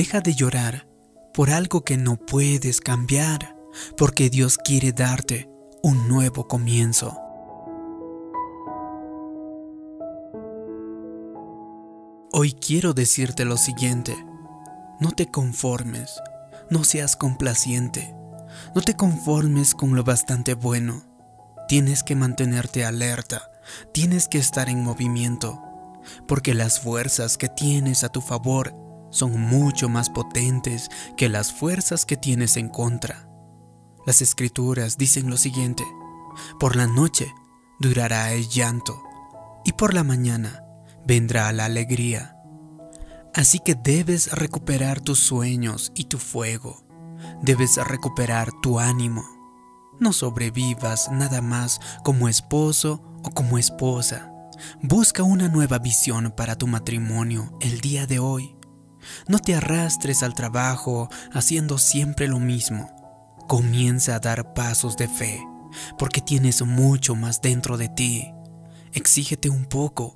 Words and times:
Deja 0.00 0.22
de 0.22 0.34
llorar 0.34 0.88
por 1.34 1.50
algo 1.50 1.84
que 1.84 1.98
no 1.98 2.16
puedes 2.16 2.80
cambiar, 2.80 3.54
porque 3.98 4.30
Dios 4.30 4.56
quiere 4.56 4.92
darte 4.92 5.50
un 5.82 6.08
nuevo 6.08 6.48
comienzo. 6.48 7.18
Hoy 12.32 12.54
quiero 12.54 12.94
decirte 12.94 13.44
lo 13.44 13.58
siguiente, 13.58 14.16
no 15.00 15.12
te 15.12 15.30
conformes, 15.30 16.18
no 16.70 16.82
seas 16.82 17.14
complaciente, 17.14 18.14
no 18.74 18.80
te 18.80 18.96
conformes 18.96 19.74
con 19.74 19.94
lo 19.94 20.02
bastante 20.02 20.54
bueno, 20.54 21.02
tienes 21.68 22.02
que 22.02 22.16
mantenerte 22.16 22.86
alerta, 22.86 23.50
tienes 23.92 24.28
que 24.28 24.38
estar 24.38 24.70
en 24.70 24.82
movimiento, 24.82 25.60
porque 26.26 26.54
las 26.54 26.80
fuerzas 26.80 27.36
que 27.36 27.50
tienes 27.50 28.02
a 28.02 28.08
tu 28.08 28.22
favor 28.22 28.79
son 29.10 29.40
mucho 29.40 29.88
más 29.88 30.10
potentes 30.10 30.88
que 31.16 31.28
las 31.28 31.52
fuerzas 31.52 32.06
que 32.06 32.16
tienes 32.16 32.56
en 32.56 32.68
contra. 32.68 33.28
Las 34.06 34.22
escrituras 34.22 34.96
dicen 34.96 35.28
lo 35.28 35.36
siguiente, 35.36 35.84
por 36.58 36.76
la 36.76 36.86
noche 36.86 37.32
durará 37.78 38.32
el 38.32 38.48
llanto 38.48 39.02
y 39.64 39.72
por 39.72 39.94
la 39.94 40.04
mañana 40.04 40.64
vendrá 41.06 41.52
la 41.52 41.66
alegría. 41.66 42.36
Así 43.34 43.58
que 43.58 43.74
debes 43.74 44.32
recuperar 44.32 45.00
tus 45.00 45.18
sueños 45.18 45.92
y 45.94 46.04
tu 46.04 46.18
fuego. 46.18 46.84
Debes 47.42 47.76
recuperar 47.76 48.50
tu 48.62 48.80
ánimo. 48.80 49.24
No 50.00 50.12
sobrevivas 50.12 51.10
nada 51.12 51.40
más 51.40 51.80
como 52.02 52.28
esposo 52.28 53.02
o 53.22 53.30
como 53.30 53.58
esposa. 53.58 54.32
Busca 54.82 55.22
una 55.22 55.48
nueva 55.48 55.78
visión 55.78 56.32
para 56.36 56.56
tu 56.56 56.66
matrimonio 56.66 57.56
el 57.60 57.80
día 57.80 58.06
de 58.06 58.18
hoy. 58.18 58.56
No 59.28 59.38
te 59.38 59.54
arrastres 59.54 60.22
al 60.22 60.34
trabajo 60.34 61.08
haciendo 61.32 61.78
siempre 61.78 62.28
lo 62.28 62.38
mismo. 62.38 62.90
Comienza 63.48 64.14
a 64.14 64.20
dar 64.20 64.54
pasos 64.54 64.96
de 64.96 65.08
fe, 65.08 65.40
porque 65.98 66.20
tienes 66.20 66.62
mucho 66.62 67.14
más 67.14 67.40
dentro 67.40 67.76
de 67.76 67.88
ti. 67.88 68.32
Exígete 68.92 69.50
un 69.50 69.64
poco. 69.64 70.14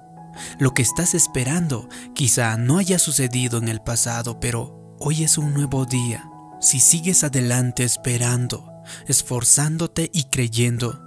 Lo 0.58 0.74
que 0.74 0.82
estás 0.82 1.14
esperando 1.14 1.88
quizá 2.14 2.56
no 2.56 2.78
haya 2.78 2.98
sucedido 2.98 3.58
en 3.58 3.68
el 3.68 3.80
pasado, 3.80 4.40
pero 4.40 4.96
hoy 4.98 5.24
es 5.24 5.38
un 5.38 5.54
nuevo 5.54 5.84
día. 5.86 6.28
Si 6.60 6.80
sigues 6.80 7.24
adelante 7.24 7.84
esperando, 7.84 8.70
esforzándote 9.06 10.10
y 10.12 10.24
creyendo, 10.24 11.00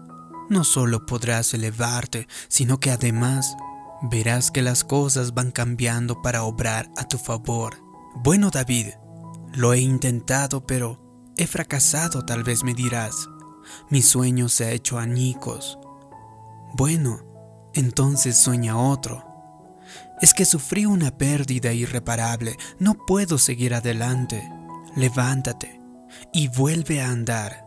no 0.50 0.64
solo 0.64 1.06
podrás 1.06 1.54
elevarte, 1.54 2.28
sino 2.48 2.80
que 2.80 2.92
además 2.92 3.58
verás 4.02 4.52
que 4.52 4.62
las 4.62 4.84
cosas 4.84 5.34
van 5.34 5.52
cambiando 5.52 6.22
para 6.22 6.44
obrar 6.44 6.90
a 6.98 7.08
tu 7.08 7.18
favor. 7.18 7.78
Bueno, 8.16 8.50
David, 8.50 8.88
lo 9.54 9.74
he 9.74 9.80
intentado, 9.80 10.66
pero 10.66 11.00
he 11.38 11.48
fracasado, 11.48 12.26
tal 12.26 12.44
vez 12.44 12.64
me 12.64 12.74
dirás. 12.74 13.28
Mi 13.90 14.02
sueño 14.02 14.50
se 14.50 14.66
ha 14.66 14.72
hecho 14.72 14.98
añicos. 14.98 15.78
Bueno, 16.74 17.20
entonces 17.74 18.38
sueña 18.38 18.78
otro. 18.78 19.26
Es 20.22 20.34
que 20.34 20.46
sufrí 20.46 20.86
una 20.86 21.12
pérdida 21.12 21.74
irreparable, 21.74 22.58
no 22.80 22.96
puedo 23.06 23.38
seguir 23.38 23.74
adelante. 23.74 24.52
Levántate 24.96 25.80
y 26.34 26.48
vuelve 26.48 27.02
a 27.02 27.10
andar. 27.10 27.66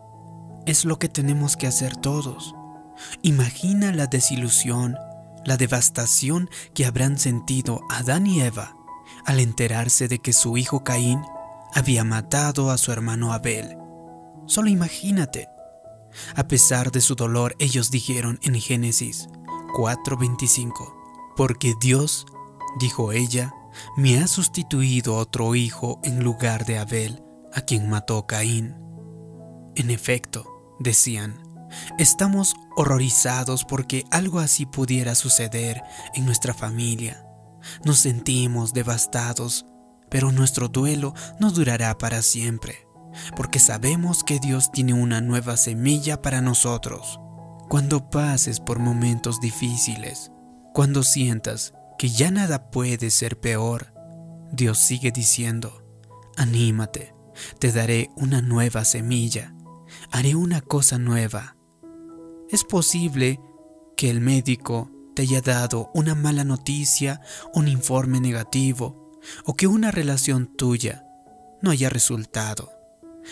Es 0.65 0.85
lo 0.85 0.99
que 0.99 1.07
tenemos 1.07 1.55
que 1.55 1.67
hacer 1.67 1.95
todos. 1.95 2.53
Imagina 3.21 3.91
la 3.91 4.07
desilusión, 4.07 4.97
la 5.45 5.57
devastación 5.57 6.49
que 6.73 6.85
habrán 6.85 7.17
sentido 7.17 7.81
Adán 7.89 8.27
y 8.27 8.41
Eva 8.41 8.75
al 9.25 9.39
enterarse 9.39 10.07
de 10.07 10.19
que 10.19 10.33
su 10.33 10.57
hijo 10.57 10.83
Caín 10.83 11.21
había 11.73 12.03
matado 12.03 12.71
a 12.71 12.77
su 12.77 12.91
hermano 12.91 13.33
Abel. 13.33 13.77
Solo 14.45 14.69
imagínate. 14.69 15.47
A 16.35 16.47
pesar 16.47 16.91
de 16.91 17.01
su 17.01 17.15
dolor, 17.15 17.55
ellos 17.59 17.91
dijeron 17.91 18.39
en 18.43 18.59
Génesis 18.59 19.29
4:25, 19.77 20.93
porque 21.37 21.73
Dios, 21.79 22.25
dijo 22.79 23.11
ella, 23.13 23.53
me 23.95 24.19
ha 24.19 24.27
sustituido 24.27 25.15
otro 25.15 25.55
hijo 25.55 25.99
en 26.03 26.23
lugar 26.23 26.65
de 26.65 26.77
Abel, 26.77 27.23
a 27.53 27.61
quien 27.61 27.89
mató 27.89 28.27
Caín. 28.27 28.75
En 29.75 29.89
efecto, 29.89 30.75
decían, 30.79 31.41
Estamos 31.97 32.55
horrorizados 32.75 33.65
porque 33.65 34.05
algo 34.11 34.39
así 34.39 34.65
pudiera 34.65 35.15
suceder 35.15 35.81
en 36.13 36.25
nuestra 36.25 36.53
familia. 36.53 37.25
Nos 37.83 37.99
sentimos 37.99 38.73
devastados, 38.73 39.65
pero 40.09 40.31
nuestro 40.31 40.67
duelo 40.67 41.13
no 41.39 41.51
durará 41.51 41.97
para 41.97 42.21
siempre, 42.21 42.87
porque 43.35 43.59
sabemos 43.59 44.23
que 44.23 44.39
Dios 44.39 44.71
tiene 44.71 44.93
una 44.93 45.21
nueva 45.21 45.57
semilla 45.57 46.21
para 46.21 46.41
nosotros. 46.41 47.19
Cuando 47.69 48.09
pases 48.09 48.59
por 48.59 48.79
momentos 48.79 49.39
difíciles, 49.39 50.31
cuando 50.73 51.03
sientas 51.03 51.73
que 51.97 52.09
ya 52.09 52.31
nada 52.31 52.71
puede 52.71 53.11
ser 53.11 53.39
peor, 53.39 53.93
Dios 54.51 54.79
sigue 54.79 55.11
diciendo, 55.11 55.85
anímate, 56.35 57.13
te 57.59 57.71
daré 57.71 58.09
una 58.17 58.41
nueva 58.41 58.83
semilla, 58.83 59.53
haré 60.11 60.35
una 60.35 60.61
cosa 60.61 60.97
nueva 60.97 61.55
es 62.51 62.65
posible 62.65 63.39
que 63.95 64.09
el 64.09 64.19
médico 64.19 64.91
te 65.15 65.21
haya 65.21 65.41
dado 65.41 65.89
una 65.93 66.15
mala 66.15 66.43
noticia, 66.43 67.21
un 67.53 67.67
informe 67.67 68.19
negativo 68.19 69.19
o 69.45 69.55
que 69.55 69.67
una 69.67 69.89
relación 69.89 70.47
tuya 70.57 71.05
no 71.61 71.71
haya 71.71 71.89
resultado. 71.89 72.71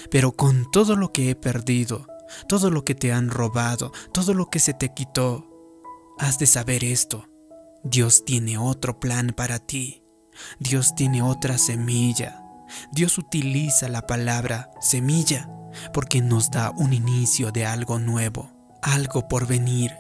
Pero 0.10 0.32
con 0.32 0.72
todo 0.72 0.96
lo 0.96 1.12
que 1.12 1.30
he 1.30 1.36
perdido, 1.36 2.08
todo 2.48 2.70
lo 2.70 2.86
que 2.86 2.96
te 2.96 3.12
han 3.12 3.30
robado, 3.30 3.92
todo 4.14 4.34
lo 4.34 4.50
que 4.50 4.60
se 4.60 4.74
te 4.74 4.94
quitó, 4.94 5.46
has 6.18 6.40
de 6.40 6.46
saber 6.46 6.84
esto. 6.84 7.28
Dios 7.84 8.24
tiene 8.24 8.58
otro 8.58 9.00
plan 9.00 9.34
para 9.36 9.60
ti. 9.60 10.04
Dios 10.60 10.96
tiene 10.96 11.22
otra 11.22 11.58
semilla. 11.58 12.42
Dios 12.94 13.18
utiliza 13.18 13.90
la 13.90 14.06
palabra 14.08 14.70
semilla 14.80 15.50
porque 15.94 16.22
nos 16.22 16.52
da 16.52 16.72
un 16.72 16.94
inicio 16.94 17.52
de 17.52 17.66
algo 17.66 18.00
nuevo 18.00 18.59
algo 18.82 19.28
por 19.28 19.48
venir. 19.48 19.92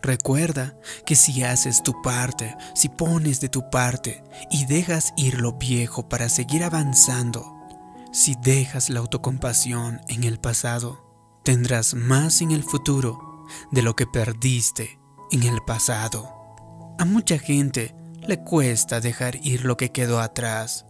Recuerda 0.00 0.76
que 1.04 1.16
si 1.16 1.42
haces 1.42 1.82
tu 1.82 2.00
parte, 2.02 2.56
si 2.74 2.88
pones 2.88 3.40
de 3.40 3.48
tu 3.48 3.68
parte 3.70 4.22
y 4.50 4.66
dejas 4.66 5.12
ir 5.16 5.40
lo 5.40 5.54
viejo 5.54 6.08
para 6.08 6.28
seguir 6.28 6.62
avanzando, 6.62 7.58
si 8.12 8.36
dejas 8.42 8.90
la 8.90 9.00
autocompasión 9.00 10.00
en 10.08 10.24
el 10.24 10.38
pasado, 10.38 11.04
tendrás 11.44 11.94
más 11.94 12.40
en 12.40 12.52
el 12.52 12.62
futuro 12.62 13.46
de 13.70 13.82
lo 13.82 13.96
que 13.96 14.06
perdiste 14.06 14.98
en 15.30 15.42
el 15.42 15.60
pasado. 15.62 16.28
A 16.98 17.04
mucha 17.04 17.38
gente 17.38 17.94
le 18.26 18.42
cuesta 18.42 19.00
dejar 19.00 19.36
ir 19.36 19.64
lo 19.64 19.76
que 19.76 19.92
quedó 19.92 20.20
atrás. 20.20 20.86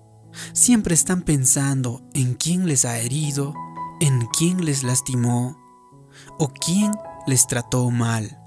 Siempre 0.53 0.95
están 0.95 1.23
pensando 1.23 2.03
en 2.15 2.35
quién 2.35 2.67
les 2.67 2.85
ha 2.85 2.99
herido, 2.99 3.55
en 4.01 4.27
quién 4.27 4.65
les 4.65 4.83
lastimó 4.83 5.57
o 6.39 6.49
quién 6.49 6.93
les 7.29 7.47
trató 7.47 7.91
mal. 7.91 8.41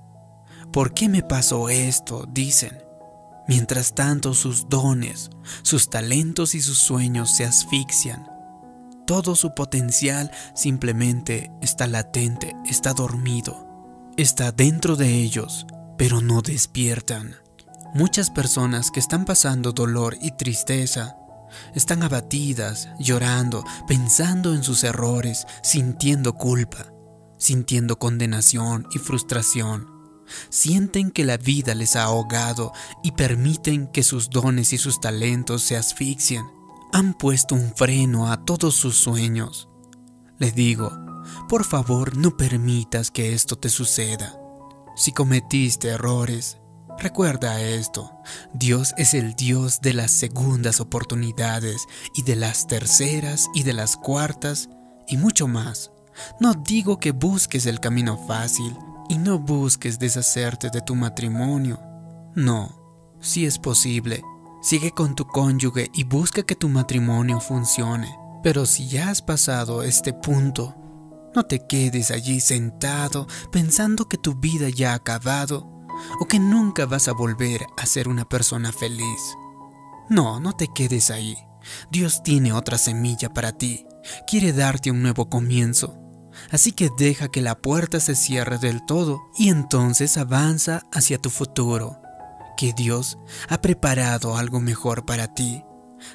¿Por 0.74 0.94
qué 0.94 1.08
me 1.08 1.22
pasó 1.22 1.70
esto? 1.70 2.26
dicen. 2.28 2.84
Mientras 3.48 3.94
tanto 3.94 4.34
sus 4.34 4.70
dones, 4.70 5.30
sus 5.62 5.90
talentos 5.90 6.56
y 6.56 6.62
sus 6.62 6.78
sueños 6.78 7.36
se 7.36 7.46
asfixian. 7.46 8.28
Todo 9.06 9.36
su 9.36 9.54
potencial 9.54 10.32
simplemente 10.56 11.52
está 11.62 11.88
latente, 11.88 12.56
está 12.66 12.94
dormido, 12.94 13.68
está 14.18 14.52
dentro 14.52 14.96
de 14.96 15.16
ellos, 15.16 15.66
pero 15.98 16.22
no 16.22 16.42
despiertan. 16.42 17.36
Muchas 17.94 18.30
personas 18.30 18.90
que 18.90 19.00
están 19.00 19.26
pasando 19.26 19.74
dolor 19.74 20.18
y 20.22 20.32
tristeza 20.32 21.18
están 21.76 22.04
abatidas, 22.04 22.88
llorando, 23.00 23.66
pensando 23.88 24.56
en 24.56 24.64
sus 24.64 24.84
errores, 24.86 25.46
sintiendo 25.62 26.34
culpa 26.34 26.92
sintiendo 27.42 27.98
condenación 27.98 28.88
y 28.92 29.00
frustración. 29.00 29.88
Sienten 30.50 31.10
que 31.10 31.26
la 31.26 31.38
vida 31.38 31.74
les 31.74 31.96
ha 31.96 32.04
ahogado 32.04 32.72
y 33.04 33.14
permiten 33.14 33.88
que 33.88 34.04
sus 34.04 34.30
dones 34.30 34.74
y 34.74 34.78
sus 34.78 35.02
talentos 35.02 35.64
se 35.64 35.76
asfixien. 35.76 36.46
Han 36.94 37.16
puesto 37.16 37.56
un 37.56 37.74
freno 37.76 38.32
a 38.32 38.46
todos 38.46 38.76
sus 38.76 38.96
sueños. 38.96 39.68
Les 40.38 40.54
digo, 40.54 40.92
por 41.50 41.66
favor 41.66 42.16
no 42.16 42.38
permitas 42.38 43.10
que 43.10 43.34
esto 43.34 43.58
te 43.58 43.70
suceda. 43.70 44.40
Si 44.96 45.12
cometiste 45.12 45.88
errores, 45.88 46.60
recuerda 47.00 47.60
esto. 47.60 48.12
Dios 48.54 48.94
es 48.98 49.16
el 49.16 49.34
Dios 49.34 49.82
de 49.82 49.96
las 49.96 50.12
segundas 50.12 50.80
oportunidades 50.80 51.88
y 52.14 52.22
de 52.22 52.36
las 52.36 52.68
terceras 52.68 53.48
y 53.56 53.64
de 53.64 53.74
las 53.74 53.98
cuartas 53.98 54.70
y 55.08 55.18
mucho 55.18 55.48
más. 55.48 55.92
No 56.40 56.54
digo 56.54 56.98
que 56.98 57.12
busques 57.12 57.66
el 57.66 57.80
camino 57.80 58.18
fácil 58.28 58.78
y 59.10 59.18
no 59.18 59.40
busques 59.40 60.00
deshacerte 60.00 60.70
de 60.70 60.82
tu 60.82 60.96
matrimonio. 60.96 61.80
No, 62.36 63.18
si 63.20 63.46
es 63.46 63.60
posible, 63.60 64.22
Sigue 64.62 64.92
con 64.92 65.16
tu 65.16 65.26
cónyuge 65.26 65.90
y 65.92 66.04
busca 66.04 66.44
que 66.44 66.56
tu 66.56 66.70
matrimonio 66.70 67.40
funcione. 67.40 68.16
Pero 68.44 68.68
si 68.68 68.88
ya 68.88 69.10
has 69.10 69.24
pasado 69.24 69.82
este 69.82 70.14
punto, 70.14 70.76
no 71.36 71.44
te 71.44 71.66
quedes 71.66 72.12
allí 72.12 72.40
sentado 72.40 73.28
pensando 73.52 74.08
que 74.08 74.18
tu 74.18 74.36
vida 74.36 74.70
ya 74.70 74.92
ha 74.92 74.96
acabado 74.96 75.68
o 76.20 76.28
que 76.28 76.38
nunca 76.38 76.86
vas 76.86 77.08
a 77.08 77.14
volver 77.14 77.66
a 77.76 77.88
ser 77.88 78.08
una 78.08 78.30
persona 78.30 78.72
feliz. 78.72 79.36
No, 80.10 80.40
no 80.40 80.54
te 80.54 80.68
quedes 80.68 81.10
ahí. 81.10 81.36
Dios 81.90 82.22
tiene 82.22 82.54
otra 82.54 82.78
semilla 82.78 83.30
para 83.30 83.54
ti. 83.54 83.88
Quiere 84.28 84.54
darte 84.54 84.92
un 84.92 85.02
nuevo 85.02 85.30
comienzo. 85.30 85.98
Así 86.50 86.72
que 86.72 86.90
deja 86.98 87.30
que 87.30 87.42
la 87.42 87.60
puerta 87.60 88.00
se 88.00 88.16
cierre 88.16 88.58
del 88.58 88.86
todo 88.86 89.22
y 89.38 89.50
entonces 89.50 90.18
avanza 90.18 90.84
hacia 90.92 91.18
tu 91.18 91.30
futuro 91.30 92.02
que 92.62 92.74
Dios 92.74 93.18
ha 93.50 93.60
preparado 93.60 94.38
algo 94.38 94.60
mejor 94.60 95.04
para 95.06 95.34
ti. 95.34 95.64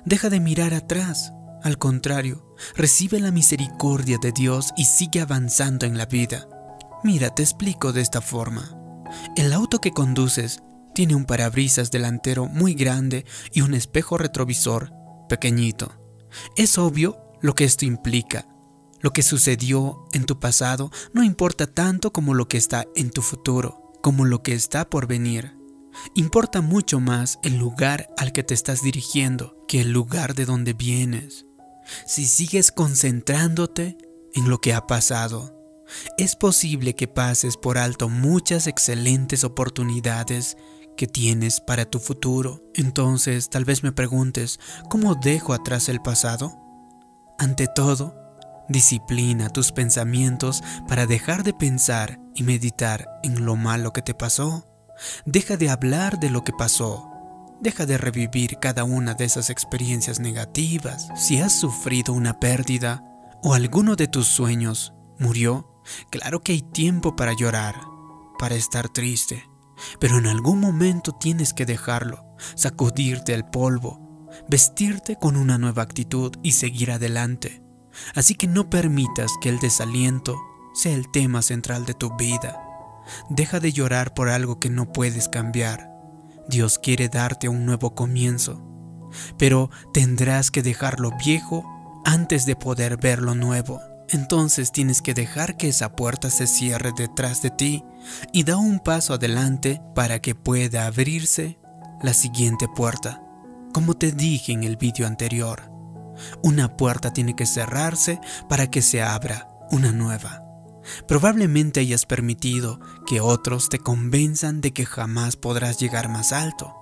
Deja 0.05 0.31
de 0.31 0.39
mirar 0.39 0.75
atrás. 0.75 1.33
Al 1.63 1.77
contrario, 1.77 2.55
recibe 2.77 3.19
la 3.19 3.33
misericordia 3.33 4.19
de 4.23 4.31
Dios 4.31 4.73
y 4.77 4.85
sigue 4.85 5.21
avanzando 5.21 5.87
en 5.87 5.99
la 5.99 6.07
vida. 6.07 6.47
Mira, 7.03 7.35
te 7.35 7.43
explico 7.43 7.93
de 7.93 8.01
esta 8.01 8.21
forma. 8.21 8.79
El 9.37 9.53
auto 9.53 9.81
que 9.81 9.91
conduces 9.91 10.63
tiene 10.95 11.17
un 11.17 11.25
parabrisas 11.25 11.91
delantero 11.91 12.47
muy 12.47 12.75
grande 12.75 13.27
y 13.53 13.63
un 13.63 13.75
espejo 13.75 14.17
retrovisor 14.17 14.93
pequeñito. 15.29 15.93
Es 16.57 16.79
obvio 16.79 17.26
lo 17.41 17.55
que 17.55 17.65
esto 17.65 17.85
implica. 17.85 18.49
Lo 19.01 19.13
que 19.13 19.23
sucedió 19.23 20.07
en 20.13 20.25
tu 20.25 20.41
pasado 20.41 20.91
no 21.13 21.23
importa 21.23 21.67
tanto 21.67 22.13
como 22.13 22.35
lo 22.35 22.49
que 22.49 22.57
está 22.57 22.87
en 22.97 23.11
tu 23.11 23.23
futuro, 23.23 23.93
como 24.03 24.25
lo 24.25 24.43
que 24.43 24.55
está 24.55 24.89
por 24.89 25.07
venir. 25.07 25.57
Importa 26.15 26.61
mucho 26.61 27.01
más 27.01 27.39
el 27.43 27.57
lugar 27.57 28.09
al 28.17 28.33
que 28.33 28.43
te 28.43 28.55
estás 28.55 28.83
dirigiendo 28.83 29.65
que 29.69 29.81
el 29.81 29.93
lugar 29.93 30.35
de 30.35 30.45
donde 30.45 30.73
vienes. 30.73 31.47
Si 32.07 32.27
sigues 32.27 32.73
concentrándote 32.73 33.97
en 34.35 34.49
lo 34.49 34.61
que 34.61 34.75
ha 34.75 34.87
pasado, 34.87 35.57
es 36.19 36.35
posible 36.35 36.95
que 36.95 37.09
pases 37.09 37.57
por 37.57 37.79
alto 37.79 38.09
muchas 38.09 38.67
excelentes 38.67 39.45
oportunidades 39.45 40.57
que 40.97 41.07
tienes 41.07 41.61
para 41.61 41.85
tu 41.85 41.99
futuro. 41.99 42.63
Entonces 42.75 43.51
tal 43.51 43.65
vez 43.65 43.83
me 43.83 43.93
preguntes, 43.93 44.59
¿cómo 44.89 45.15
dejo 45.15 45.53
atrás 45.53 45.89
el 45.89 46.01
pasado? 46.01 46.66
Ante 47.39 47.67
todo, 47.69 48.15
disciplina 48.69 49.51
tus 49.51 49.73
pensamientos 49.73 50.63
para 50.89 51.07
dejar 51.07 51.43
de 51.43 51.53
pensar 51.53 52.19
y 52.35 52.43
meditar 52.43 53.09
en 53.23 53.45
lo 53.45 53.57
malo 53.57 53.93
que 53.93 54.03
te 54.03 54.15
pasó 54.15 54.65
Deja 55.25 55.57
de 55.57 55.71
hablar 55.71 56.19
de 56.19 56.31
lo 56.31 56.45
que 56.45 56.53
pasó. 56.53 57.11
Deja 57.61 57.87
de 57.87 57.99
revivir 57.99 58.59
cada 58.61 58.85
una 58.85 59.15
de 59.15 59.25
esas 59.25 59.51
experiencias 59.51 60.21
negativas. 60.21 61.09
Si 61.17 61.39
has 61.39 61.59
sufrido 61.59 62.13
una 62.13 62.39
pérdida 62.39 63.03
o 63.43 63.55
alguno 63.55 63.97
de 63.97 64.09
tus 64.09 64.27
sueños 64.27 64.93
murió, 65.19 65.83
claro 66.11 66.41
que 66.41 66.53
hay 66.53 66.63
tiempo 66.63 67.17
para 67.17 67.33
llorar, 67.35 67.75
para 68.39 68.55
estar 68.55 68.89
triste. 68.89 69.45
Pero 70.01 70.19
en 70.19 70.27
algún 70.27 70.61
momento 70.61 71.13
tienes 71.13 71.53
que 71.53 71.67
dejarlo, 71.67 72.25
sacudirte 72.55 73.35
el 73.35 73.45
polvo, 73.45 74.06
vestirte 74.49 75.17
con 75.17 75.37
una 75.37 75.59
nueva 75.59 75.83
actitud 75.83 76.33
y 76.43 76.53
seguir 76.53 76.91
adelante. 76.91 77.63
Así 78.15 78.35
que 78.35 78.47
no 78.47 78.69
permitas 78.71 79.33
que 79.41 79.49
el 79.49 79.59
desaliento 79.59 80.39
sea 80.75 80.95
el 80.95 81.11
tema 81.11 81.43
central 81.43 81.87
de 81.87 81.95
tu 81.95 82.15
vida. 82.17 82.61
Deja 83.31 83.61
de 83.61 83.73
llorar 83.73 84.15
por 84.15 84.29
algo 84.29 84.59
que 84.59 84.71
no 84.71 84.93
puedes 84.93 85.29
cambiar. 85.29 85.91
Dios 86.49 86.79
quiere 86.79 87.09
darte 87.09 87.49
un 87.49 87.65
nuevo 87.65 87.95
comienzo, 87.95 88.63
pero 89.39 89.71
tendrás 89.93 90.51
que 90.51 90.63
dejar 90.63 91.01
lo 91.01 91.17
viejo 91.17 91.65
antes 92.05 92.47
de 92.47 92.57
poder 92.57 92.99
ver 92.99 93.21
lo 93.21 93.35
nuevo. 93.35 93.81
Entonces 94.09 94.71
tienes 94.71 95.03
que 95.03 95.15
dejar 95.15 95.57
que 95.57 95.69
esa 95.69 95.97
puerta 95.97 96.31
se 96.31 96.47
cierre 96.47 96.93
detrás 96.97 97.43
de 97.43 97.51
ti 97.51 97.85
y 98.33 98.45
da 98.45 98.57
un 98.57 98.79
paso 98.79 99.15
adelante 99.15 99.81
para 99.95 100.21
que 100.21 100.37
pueda 100.37 100.87
abrirse 100.87 101.59
la 102.03 102.15
siguiente 102.15 102.69
puerta. 102.69 103.26
Como 103.77 103.93
te 103.93 104.11
dije 104.11 104.53
en 104.53 104.65
el 104.65 104.79
vídeo 104.79 105.07
anterior, 105.07 105.71
una 106.43 106.79
puerta 106.79 107.13
tiene 107.13 107.37
que 107.37 107.45
cerrarse 107.45 108.19
para 108.49 108.71
que 108.71 108.81
se 108.81 109.03
abra 109.03 109.51
una 109.71 109.93
nueva. 109.93 110.43
Probablemente 111.07 111.81
hayas 111.81 112.07
permitido 112.07 112.81
que 113.07 113.21
otros 113.21 113.69
te 113.69 113.79
convenzan 113.79 114.63
de 114.63 114.73
que 114.73 114.87
jamás 114.87 115.37
podrás 115.37 115.79
llegar 115.79 116.09
más 116.09 116.33
alto, 116.33 116.75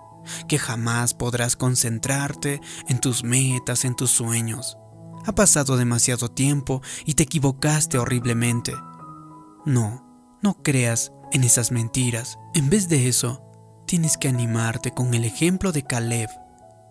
que 0.46 0.56
jamás 0.56 1.14
podrás 1.14 1.56
concentrarte 1.56 2.60
en 2.88 3.00
tus 3.00 3.24
metas, 3.24 3.84
en 3.84 3.96
tus 3.96 4.12
sueños. 4.12 4.78
Ha 5.26 5.34
pasado 5.34 5.76
demasiado 5.76 6.28
tiempo 6.28 6.80
y 7.04 7.14
te 7.14 7.24
equivocaste 7.24 7.98
horriblemente. 7.98 8.72
No, 9.66 10.38
no 10.44 10.62
creas 10.62 11.10
en 11.32 11.42
esas 11.42 11.72
mentiras. 11.72 12.38
En 12.54 12.70
vez 12.70 12.88
de 12.88 13.08
eso, 13.08 13.42
tienes 13.84 14.16
que 14.16 14.28
animarte 14.28 14.92
con 14.92 15.12
el 15.14 15.24
ejemplo 15.24 15.72
de 15.72 15.82
Caleb. 15.82 16.30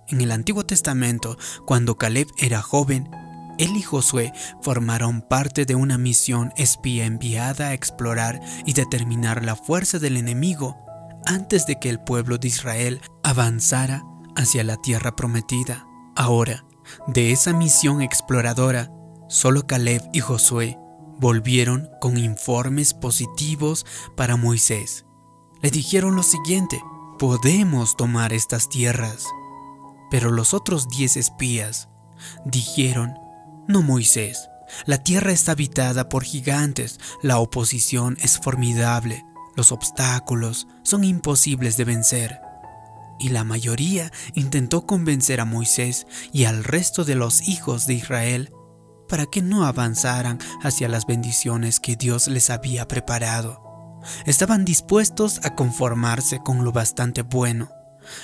En 0.09 0.21
el 0.21 0.31
Antiguo 0.31 0.65
Testamento, 0.65 1.37
cuando 1.65 1.97
Caleb 1.97 2.27
era 2.37 2.61
joven, 2.61 3.09
él 3.57 3.75
y 3.75 3.81
Josué 3.81 4.33
formaron 4.61 5.21
parte 5.21 5.65
de 5.65 5.75
una 5.75 5.97
misión 5.97 6.51
espía 6.57 7.05
enviada 7.05 7.67
a 7.67 7.73
explorar 7.73 8.41
y 8.65 8.73
determinar 8.73 9.43
la 9.43 9.55
fuerza 9.55 9.99
del 9.99 10.17
enemigo 10.17 10.77
antes 11.25 11.65
de 11.65 11.79
que 11.79 11.89
el 11.89 11.99
pueblo 11.99 12.37
de 12.37 12.47
Israel 12.47 13.01
avanzara 13.23 14.03
hacia 14.35 14.63
la 14.63 14.77
tierra 14.77 15.15
prometida. 15.15 15.85
Ahora, 16.15 16.65
de 17.07 17.31
esa 17.31 17.53
misión 17.53 18.01
exploradora, 18.01 18.91
solo 19.29 19.65
Caleb 19.67 20.01
y 20.13 20.19
Josué 20.19 20.77
volvieron 21.19 21.89
con 22.01 22.17
informes 22.17 22.93
positivos 22.93 23.85
para 24.17 24.35
Moisés. 24.35 25.05
Le 25.61 25.71
dijeron 25.71 26.15
lo 26.15 26.23
siguiente, 26.23 26.81
podemos 27.19 27.95
tomar 27.95 28.33
estas 28.33 28.67
tierras. 28.67 29.25
Pero 30.13 30.29
los 30.29 30.53
otros 30.53 30.89
diez 30.89 31.17
espías 31.17 31.89
dijeron 32.45 33.15
no 33.67 33.81
Moisés. 33.81 34.47
La 34.85 34.99
tierra 34.99 35.31
está 35.31 35.53
habitada 35.53 36.07
por 36.07 36.23
gigantes, 36.23 36.99
la 37.23 37.39
oposición 37.39 38.15
es 38.21 38.37
formidable, 38.37 39.25
los 39.55 39.71
obstáculos 39.71 40.67
son 40.83 41.03
imposibles 41.03 41.77
de 41.77 41.85
vencer. 41.85 42.39
Y 43.19 43.29
la 43.29 43.43
mayoría 43.43 44.11
intentó 44.35 44.85
convencer 44.85 45.41
a 45.41 45.45
Moisés 45.45 46.05
y 46.31 46.43
al 46.43 46.63
resto 46.63 47.05
de 47.05 47.15
los 47.15 47.47
hijos 47.47 47.87
de 47.87 47.95
Israel 47.95 48.53
para 49.09 49.25
que 49.25 49.41
no 49.41 49.65
avanzaran 49.65 50.37
hacia 50.61 50.89
las 50.89 51.07
bendiciones 51.07 51.79
que 51.79 51.95
Dios 51.95 52.27
les 52.27 52.51
había 52.51 52.87
preparado. 52.87 53.99
Estaban 54.27 54.63
dispuestos 54.63 55.39
a 55.43 55.55
conformarse 55.55 56.37
con 56.37 56.63
lo 56.63 56.71
bastante 56.71 57.23
bueno, 57.23 57.71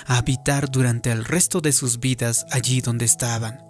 a 0.06 0.18
habitar 0.18 0.70
durante 0.70 1.10
el 1.10 1.24
resto 1.24 1.60
de 1.60 1.72
sus 1.72 2.00
vidas 2.00 2.46
allí 2.50 2.80
donde 2.80 3.04
estaban. 3.04 3.64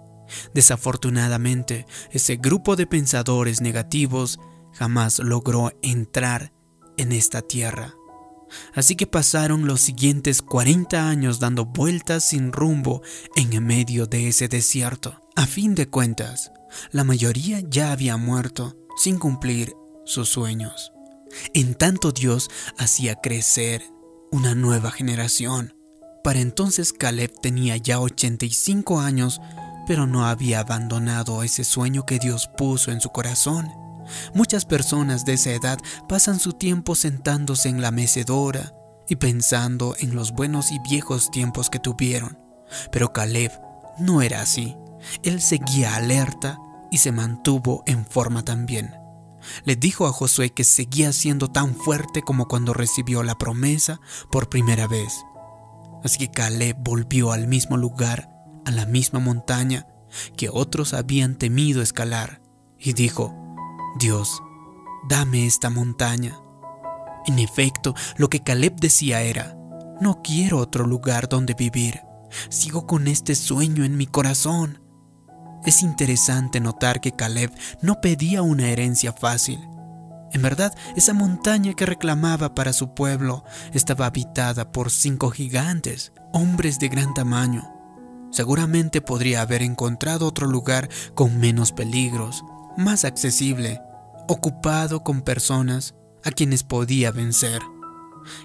Desafortunadamente, 0.53 1.85
ese 2.11 2.37
grupo 2.37 2.75
de 2.75 2.87
pensadores 2.87 3.61
negativos 3.61 4.39
jamás 4.73 5.19
logró 5.19 5.71
entrar 5.81 6.53
en 6.97 7.11
esta 7.11 7.41
tierra. 7.41 7.93
Así 8.73 8.95
que 8.95 9.07
pasaron 9.07 9.65
los 9.65 9.81
siguientes 9.81 10.41
40 10.41 11.09
años 11.09 11.39
dando 11.39 11.65
vueltas 11.65 12.29
sin 12.29 12.51
rumbo 12.51 13.01
en 13.35 13.65
medio 13.65 14.07
de 14.07 14.27
ese 14.27 14.47
desierto. 14.47 15.21
A 15.35 15.45
fin 15.45 15.75
de 15.75 15.87
cuentas, 15.87 16.51
la 16.91 17.03
mayoría 17.03 17.61
ya 17.61 17.91
había 17.91 18.17
muerto 18.17 18.75
sin 18.97 19.19
cumplir 19.19 19.73
sus 20.05 20.29
sueños. 20.29 20.91
En 21.53 21.75
tanto 21.75 22.11
Dios 22.11 22.49
hacía 22.77 23.15
crecer 23.15 23.83
una 24.31 24.53
nueva 24.55 24.91
generación. 24.91 25.73
Para 26.23 26.39
entonces 26.39 26.93
Caleb 26.93 27.31
tenía 27.41 27.77
ya 27.77 27.99
85 27.99 28.99
años 28.99 29.41
pero 29.91 30.07
no 30.07 30.25
había 30.25 30.61
abandonado 30.61 31.43
ese 31.43 31.63
sueño 31.63 32.05
que 32.05 32.19
Dios 32.19 32.49
puso 32.57 32.91
en 32.91 33.01
su 33.01 33.09
corazón. 33.09 33.69
Muchas 34.33 34.65
personas 34.65 35.25
de 35.25 35.33
esa 35.33 35.51
edad 35.51 35.79
pasan 36.07 36.39
su 36.39 36.53
tiempo 36.53 36.95
sentándose 36.95 37.69
en 37.69 37.81
la 37.81 37.91
mecedora 37.91 38.73
y 39.07 39.17
pensando 39.17 39.95
en 39.99 40.15
los 40.15 40.31
buenos 40.31 40.71
y 40.71 40.79
viejos 40.79 41.31
tiempos 41.31 41.69
que 41.69 41.79
tuvieron. 41.79 42.39
Pero 42.91 43.11
Caleb 43.11 43.51
no 43.99 44.21
era 44.21 44.41
así. 44.41 44.75
Él 45.23 45.41
seguía 45.41 45.95
alerta 45.95 46.57
y 46.89 46.99
se 46.99 47.11
mantuvo 47.11 47.83
en 47.85 48.05
forma 48.05 48.45
también. 48.45 48.95
Le 49.65 49.75
dijo 49.75 50.07
a 50.07 50.13
Josué 50.13 50.51
que 50.51 50.63
seguía 50.63 51.11
siendo 51.13 51.49
tan 51.49 51.75
fuerte 51.75 52.21
como 52.21 52.47
cuando 52.47 52.73
recibió 52.73 53.23
la 53.23 53.37
promesa 53.37 53.99
por 54.31 54.49
primera 54.49 54.87
vez. 54.87 55.25
Así 56.03 56.17
que 56.17 56.31
Caleb 56.31 56.77
volvió 56.79 57.31
al 57.31 57.47
mismo 57.47 57.77
lugar 57.77 58.29
a 58.65 58.71
la 58.71 58.85
misma 58.85 59.19
montaña 59.19 59.87
que 60.35 60.49
otros 60.49 60.93
habían 60.93 61.35
temido 61.35 61.81
escalar, 61.81 62.41
y 62.77 62.93
dijo, 62.93 63.33
Dios, 63.99 64.41
dame 65.07 65.45
esta 65.45 65.69
montaña. 65.69 66.37
En 67.27 67.39
efecto, 67.39 67.95
lo 68.17 68.29
que 68.29 68.41
Caleb 68.41 68.75
decía 68.75 69.21
era, 69.21 69.55
no 70.01 70.21
quiero 70.21 70.57
otro 70.57 70.85
lugar 70.85 71.29
donde 71.29 71.53
vivir, 71.53 72.01
Sigo 72.49 72.87
con 72.87 73.07
este 73.07 73.35
sueño 73.35 73.83
en 73.83 73.97
mi 73.97 74.07
corazón. 74.07 74.81
Es 75.65 75.83
interesante 75.83 76.59
notar 76.59 77.01
que 77.01 77.11
Caleb 77.11 77.51
no 77.81 78.01
pedía 78.01 78.41
una 78.41 78.69
herencia 78.69 79.13
fácil. 79.13 79.59
En 80.33 80.41
verdad, 80.41 80.73
esa 80.95 81.13
montaña 81.13 81.73
que 81.73 81.85
reclamaba 81.85 82.55
para 82.55 82.73
su 82.73 82.93
pueblo 82.93 83.43
estaba 83.73 84.05
habitada 84.05 84.71
por 84.71 84.89
cinco 84.89 85.29
gigantes, 85.29 86.13
hombres 86.31 86.79
de 86.79 86.87
gran 86.87 87.13
tamaño. 87.13 87.69
Seguramente 88.31 89.01
podría 89.01 89.41
haber 89.41 89.61
encontrado 89.61 90.25
otro 90.25 90.47
lugar 90.47 90.89
con 91.15 91.37
menos 91.37 91.73
peligros, 91.73 92.45
más 92.77 93.03
accesible, 93.03 93.81
ocupado 94.27 95.03
con 95.03 95.21
personas 95.21 95.95
a 96.23 96.31
quienes 96.31 96.63
podía 96.63 97.11
vencer. 97.11 97.61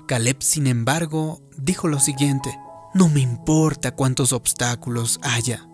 Caleb, 0.09 0.43
sin 0.43 0.67
embargo, 0.67 1.41
dijo 1.57 1.87
lo 1.87 2.01
siguiente, 2.01 2.51
no 2.95 3.09
me 3.09 3.21
importa 3.21 3.95
cuántos 3.95 4.33
obstáculos 4.33 5.21
haya, 5.23 5.69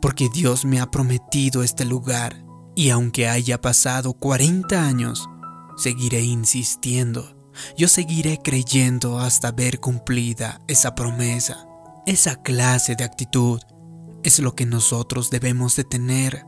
porque 0.00 0.28
Dios 0.32 0.64
me 0.64 0.78
ha 0.78 0.90
prometido 0.90 1.62
este 1.64 1.84
lugar, 1.84 2.44
y 2.76 2.90
aunque 2.90 3.28
haya 3.28 3.60
pasado 3.60 4.12
40 4.12 4.86
años, 4.86 5.28
seguiré 5.76 6.22
insistiendo, 6.22 7.36
yo 7.76 7.88
seguiré 7.88 8.38
creyendo 8.42 9.18
hasta 9.18 9.52
ver 9.52 9.80
cumplida 9.80 10.60
esa 10.68 10.94
promesa. 10.94 11.66
Esa 12.06 12.36
clase 12.36 12.94
de 12.94 13.04
actitud 13.04 13.60
es 14.22 14.38
lo 14.38 14.54
que 14.54 14.66
nosotros 14.66 15.30
debemos 15.30 15.76
de 15.76 15.84
tener. 15.84 16.44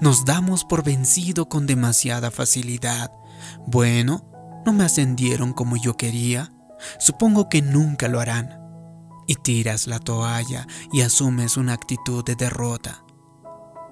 Nos 0.00 0.24
damos 0.24 0.64
por 0.64 0.82
vencido 0.82 1.48
con 1.48 1.66
demasiada 1.66 2.30
facilidad. 2.30 3.12
Bueno, 3.66 4.26
no 4.66 4.72
me 4.72 4.84
ascendieron 4.84 5.52
como 5.52 5.76
yo 5.76 5.96
quería. 5.96 6.52
Supongo 6.98 7.48
que 7.48 7.62
nunca 7.62 8.08
lo 8.08 8.20
harán. 8.20 8.58
Y 9.26 9.36
tiras 9.36 9.86
la 9.86 10.00
toalla 10.00 10.66
y 10.92 11.02
asumes 11.02 11.56
una 11.56 11.74
actitud 11.74 12.24
de 12.24 12.34
derrota. 12.34 13.04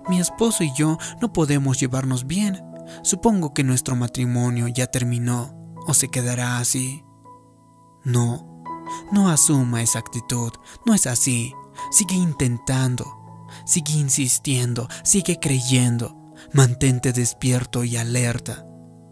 Mi 0.08 0.20
esposo 0.20 0.64
y 0.64 0.72
yo 0.74 0.98
no 1.20 1.32
podemos 1.32 1.78
llevarnos 1.78 2.26
bien. 2.26 2.60
Supongo 3.02 3.54
que 3.54 3.64
nuestro 3.64 3.96
matrimonio 3.96 4.68
ya 4.68 4.86
terminó 4.86 5.74
o 5.86 5.94
se 5.94 6.08
quedará 6.08 6.58
así. 6.58 7.04
No, 8.04 8.62
no 9.12 9.28
asuma 9.28 9.82
esa 9.82 9.98
actitud. 9.98 10.52
No 10.86 10.94
es 10.94 11.06
así. 11.06 11.52
Sigue 11.90 12.14
intentando. 12.14 13.06
Sigue 13.66 13.92
insistiendo. 13.94 14.88
Sigue 15.04 15.38
creyendo. 15.40 16.16
Mantente 16.52 17.12
despierto 17.12 17.84
y 17.84 17.96
alerta. 17.96 18.64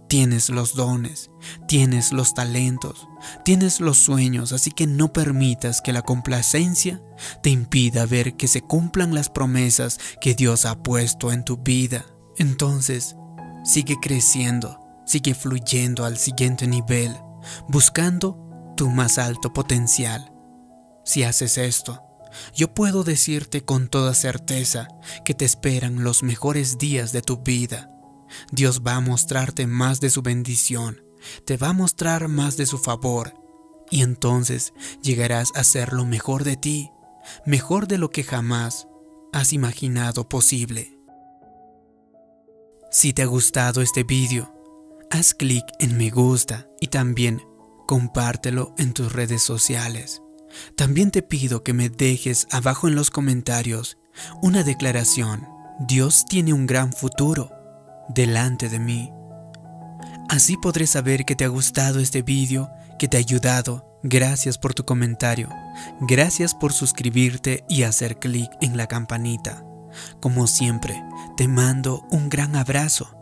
Tienes 0.08 0.50
los 0.50 0.76
dones, 0.76 1.30
tienes 1.66 2.12
los 2.12 2.32
talentos, 2.32 3.08
tienes 3.44 3.80
los 3.80 3.98
sueños, 3.98 4.52
así 4.52 4.70
que 4.70 4.86
no 4.86 5.12
permitas 5.12 5.80
que 5.80 5.92
la 5.92 6.02
complacencia 6.02 7.02
te 7.42 7.50
impida 7.50 8.06
ver 8.06 8.36
que 8.36 8.46
se 8.46 8.62
cumplan 8.62 9.14
las 9.14 9.30
promesas 9.30 9.98
que 10.20 10.34
Dios 10.34 10.64
ha 10.64 10.80
puesto 10.80 11.32
en 11.32 11.44
tu 11.44 11.56
vida. 11.56 12.06
Entonces, 12.36 13.16
sigue 13.66 13.96
creciendo, 14.00 14.80
sigue 15.04 15.34
fluyendo 15.34 16.04
al 16.04 16.16
siguiente 16.16 16.66
nivel, 16.66 17.14
buscando 17.68 18.38
tu 18.76 18.88
más 18.90 19.18
alto 19.18 19.52
potencial. 19.52 20.32
Si 21.04 21.22
haces 21.22 21.58
esto, 21.58 22.02
yo 22.54 22.72
puedo 22.72 23.04
decirte 23.04 23.64
con 23.64 23.88
toda 23.88 24.14
certeza 24.14 24.88
que 25.24 25.34
te 25.34 25.44
esperan 25.44 26.04
los 26.04 26.22
mejores 26.22 26.78
días 26.78 27.12
de 27.12 27.22
tu 27.22 27.38
vida 27.38 27.90
Dios 28.50 28.82
va 28.86 28.96
a 28.96 29.00
mostrarte 29.00 29.66
más 29.66 30.00
de 30.00 30.10
su 30.10 30.22
bendición, 30.22 31.02
te 31.44 31.56
va 31.56 31.70
a 31.70 31.72
mostrar 31.72 32.28
más 32.28 32.56
de 32.56 32.66
su 32.66 32.78
favor, 32.78 33.34
y 33.90 34.02
entonces 34.02 34.72
llegarás 35.02 35.52
a 35.54 35.64
ser 35.64 35.92
lo 35.92 36.04
mejor 36.04 36.44
de 36.44 36.56
ti, 36.56 36.90
mejor 37.44 37.86
de 37.86 37.98
lo 37.98 38.10
que 38.10 38.24
jamás 38.24 38.88
has 39.32 39.52
imaginado 39.52 40.28
posible. 40.28 40.95
Si 42.90 43.12
te 43.12 43.22
ha 43.22 43.26
gustado 43.26 43.82
este 43.82 44.04
vídeo, 44.04 44.52
haz 45.10 45.34
clic 45.34 45.64
en 45.80 45.96
me 45.98 46.10
gusta 46.10 46.68
y 46.80 46.86
también 46.86 47.42
compártelo 47.86 48.74
en 48.78 48.92
tus 48.92 49.12
redes 49.12 49.42
sociales. 49.42 50.22
También 50.76 51.10
te 51.10 51.22
pido 51.22 51.62
que 51.62 51.72
me 51.72 51.88
dejes 51.88 52.46
abajo 52.50 52.88
en 52.88 52.94
los 52.94 53.10
comentarios 53.10 53.98
una 54.42 54.62
declaración. 54.62 55.46
Dios 55.80 56.24
tiene 56.26 56.52
un 56.52 56.66
gran 56.66 56.92
futuro 56.92 57.50
delante 58.08 58.68
de 58.68 58.78
mí. 58.78 59.12
Así 60.28 60.56
podré 60.56 60.86
saber 60.86 61.24
que 61.24 61.36
te 61.36 61.44
ha 61.44 61.48
gustado 61.48 62.00
este 62.00 62.22
vídeo, 62.22 62.70
que 62.98 63.08
te 63.08 63.16
ha 63.16 63.20
ayudado. 63.20 64.00
Gracias 64.02 64.58
por 64.58 64.74
tu 64.74 64.84
comentario. 64.84 65.48
Gracias 66.00 66.54
por 66.54 66.72
suscribirte 66.72 67.64
y 67.68 67.82
hacer 67.82 68.18
clic 68.18 68.50
en 68.60 68.76
la 68.76 68.86
campanita. 68.86 69.64
Como 70.20 70.46
siempre, 70.46 71.02
te 71.36 71.48
mando 71.48 72.06
un 72.10 72.28
gran 72.28 72.56
abrazo. 72.56 73.16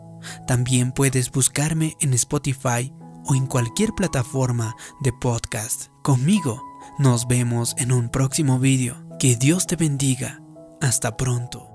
También 0.47 0.91
puedes 0.91 1.31
buscarme 1.31 1.95
en 1.99 2.13
Spotify 2.13 2.93
o 3.25 3.35
en 3.35 3.47
cualquier 3.47 3.93
plataforma 3.93 4.75
de 5.01 5.11
podcast. 5.13 5.87
Conmigo 6.03 6.61
nos 6.97 7.27
vemos 7.27 7.75
en 7.77 7.91
un 7.91 8.09
próximo 8.09 8.59
vídeo. 8.59 8.95
Que 9.19 9.35
Dios 9.35 9.67
te 9.67 9.75
bendiga. 9.75 10.41
Hasta 10.81 11.17
pronto. 11.17 11.74